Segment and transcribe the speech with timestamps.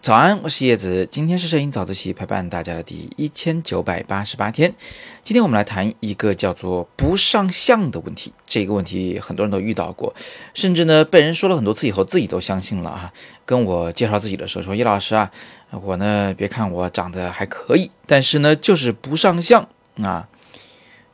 [0.00, 4.74] 早安，我是叶子，今天是摄影早自习陪伴大家的第一千九百八十八天。
[5.22, 8.32] 今天我们来谈一个叫做不上相的问题。
[8.44, 10.12] 这个问题很多人都遇到过，
[10.54, 13.12] 甚至呢被人说了很多次以后，自己都相信了啊。
[13.46, 15.30] 跟我介绍自己的时候说：“叶老师啊，
[15.70, 19.68] 我呢别看我长得还可以，但是呢就是不上相
[20.02, 20.28] 啊。”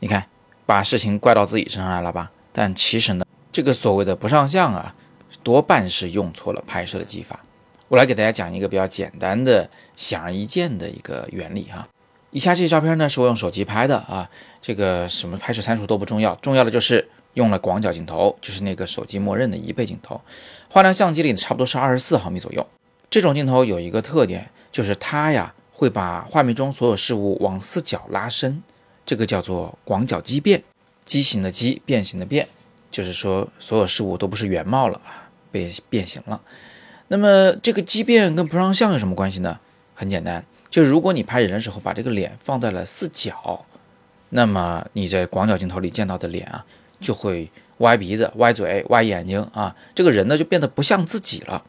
[0.00, 0.26] 你看，
[0.64, 2.30] 把事情怪到自己身上来了吧？
[2.54, 4.94] 但其实呢，这个所谓的不上相啊，
[5.42, 7.40] 多半是用错了拍摄的技法。
[7.88, 11.88] 我来给大家讲一个比较简单的、显而易见的一个原理哈。
[12.30, 14.28] 以下这些照片呢，是我用手机拍的啊。
[14.60, 20.20] 这个什么拍摄参数都不重要，重要的就是用了广角镜头，就是那个手机默认的一倍镜头。
[20.68, 22.66] 画量相机里差不多是二十四毫米左右。
[23.08, 28.62] 这种镜头有一个特点，就是它呀会把画面中所有事物往四角拉伸，
[29.06, 30.62] 这个叫做广角畸变。
[31.06, 32.46] 畸形的畸，变形的变，
[32.90, 36.40] 就是说所有事物都不是原貌了啊，被变形了。
[37.08, 39.58] 那么这个畸变跟不上相有什么关系呢？
[39.94, 43.64] 很简单，就是如果你拍人的时候把这个脸放在了四角，
[44.30, 46.64] 那么你在广角镜头里见到的脸啊，
[47.00, 51.64] 就会歪鼻子、歪嘴、歪眼睛啊，这个人呢就变得不像自己了。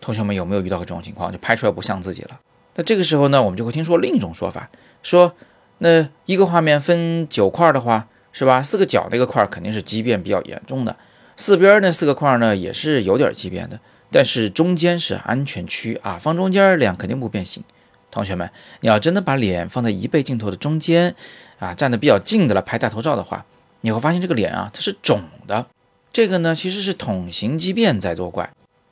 [0.00, 1.30] 同学们有没有遇到过这种情况？
[1.30, 2.40] 就拍出来不像自己了？
[2.76, 4.70] 那这个时候呢，我们就会听说另一种说法，
[5.02, 5.34] 说
[5.78, 8.62] 那一个画面分九块的话，是吧？
[8.62, 10.96] 四个角那个块肯定是畸变比较严重的，
[11.36, 13.78] 四边那四个块呢也是有点畸变的。
[14.12, 17.62] 但是中间是安全区啊，放中间脸肯定不变形。
[18.10, 18.50] 同学们，
[18.80, 21.14] 你要真的把脸放在一倍镜头的中间
[21.60, 23.46] 啊，站得比较近的来拍大头照的话，
[23.82, 25.66] 你会发现这个脸啊，它是肿的。
[26.12, 28.50] 这个呢，其实是桶形畸变在作怪，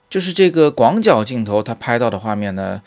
[0.08, 2.80] 就是这个广角镜头它拍到的画面呢，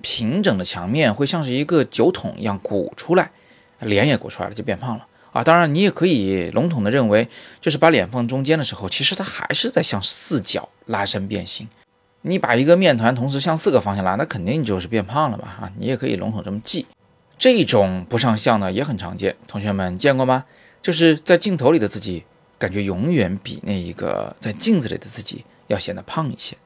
[0.00, 3.32] 平整的墙面会像是一个酒桶一样鼓出来，
[3.80, 5.42] 脸也鼓出来了，就变胖了啊。
[5.42, 7.28] 当然，你也可以笼统的认为，
[7.60, 11.68] 就是把脸放中间的时候，其实它还是在向四角拉伸变形。
[12.22, 15.44] 你把一个面团同时向四个方向拉，那肯定就是变胖了嘛！
[15.60, 16.86] 啊，你也可以笼统这么记。
[17.36, 20.44] 这种不上相呢也很常见，同学们见过吗？
[20.80, 22.22] 就是在镜头里的自己，
[22.58, 26.56] 感觉永远比那一个在镜子里的自己要显得胖一些。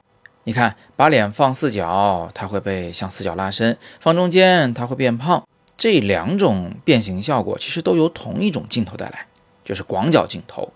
[0.44, 5.42] 你看，把脸放四角，它会被向四角拉伸；放中间，它会变胖。
[5.76, 9.26] 这两种变形效果其实都由同一种镜头带来，
[9.64, 10.72] 就是广角镜头，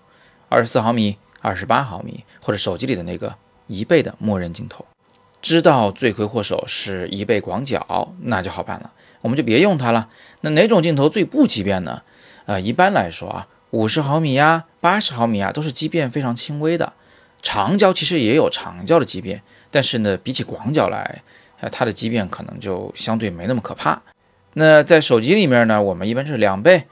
[0.49, 3.35] 二十四毫米、二十八毫米，或者手机里的那个。
[3.73, 4.85] 一倍的默认镜头，
[5.41, 8.91] 知道罪魁祸首是一倍广角，那就好办了，
[9.21, 10.09] 我们就别用它了。
[10.41, 12.03] 那哪种镜头最不畸变呢？
[12.47, 16.95] 呃，一般来说啊，五十毫米呀、八十毫米啊，都是畸变非常轻微的。
[17.43, 19.41] 长焦其实也有长焦的畸变，
[19.71, 21.23] 但是呢，比起广角来，
[21.61, 24.03] 呃，它的畸变可能就相对没那么可怕。
[24.61, 26.85] 那在手机里面呢，我们一般是两倍、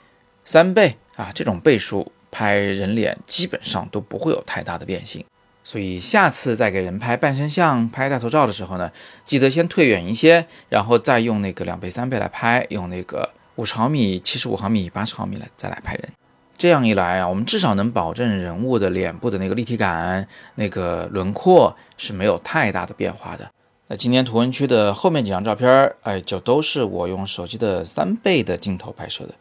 [0.43, 5.23] 三倍啊，这种倍数拍人脸基本上都不会有太大的变形。
[5.63, 8.91] 所以下次再给人拍半身像、拍大头照的时候呢，
[9.23, 16.09] 记得先退远一些，然后再用那个两倍、三倍来拍，用那个五十毫米、七十五毫米、八十毫米来再来拍人。
[16.57, 23.51] 这样一来啊，我们至少能保证人物的脸部的那个立体感、那个轮廓是没有太大的变化的。
[23.91, 29.33] 那今天图文区的后面几张照片，哎，就都是我用手机的三倍的镜头拍摄的，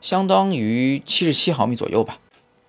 [0.00, 2.18] 相当于七十七毫米左右吧。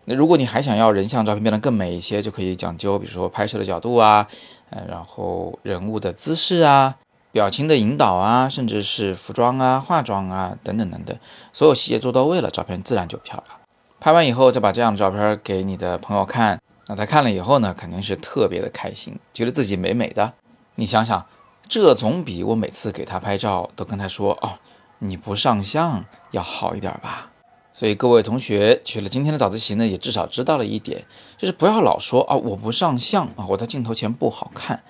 [0.05, 4.27] 那如果你还想要人像照片变得更美一些，就可以讲究，比如说拍摄的角度啊，
[4.69, 6.97] 呃，然后人物的姿势啊，
[7.31, 11.17] 表情的引导啊，甚至是服装啊、化妆啊等等等等，
[11.51, 13.59] 所有细节做到位了，照片自然就漂亮。
[13.99, 20.31] 拍完以后再把这样的照片给你的朋友看，那他看了以后呢，肯定是特别的开心，觉得自己美美的。
[20.75, 21.25] 你想想，
[21.67, 24.59] 这总比我每次给他拍照都跟他说哦
[24.99, 27.29] 你不上相要好一点吧。
[27.71, 31.05] 所以各位同学学了今天的早自习呢，也至少知道了一点，
[31.37, 34.83] 就是不要老说啊我不上相啊，我在镜头前不好看。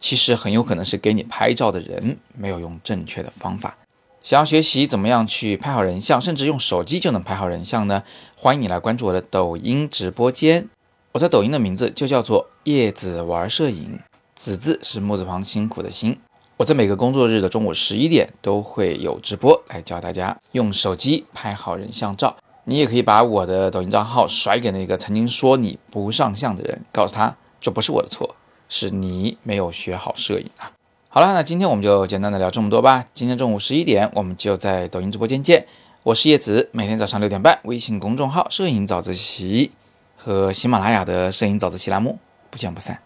[0.00, 3.78] 其实很有可能是给你拍照的人没有用正确的方法。
[4.22, 8.02] 想要学习怎么样去拍好人像，甚至用手机就能拍好人像呢？
[8.36, 10.68] 欢迎你来关注我的抖音直播间。
[11.12, 14.00] 我在抖音的名字就叫做叶子玩摄影，
[14.44, 16.18] 子字是木字旁辛苦的辛。
[16.58, 22.36] 我在每个工作日的中午十一点都会有直播，来教大家用手机拍好人像照。
[22.64, 28.36] 你也可以把我的抖音账号甩给那个曾经说你不上相的人，告诉他这不是我的错，
[28.68, 30.72] 是你没有学好摄影啊。
[31.08, 33.06] 好了，那今天我们就简单的聊这么多吧。
[33.14, 35.66] 今天中午十一点，我们就在抖音直播间见。
[36.02, 39.70] 我是叶子，每天早上六点半，微信公众号“摄影早自习”
[40.18, 42.18] 和喜马拉雅的“摄影早自习”栏目，
[42.50, 43.00] 不见不散。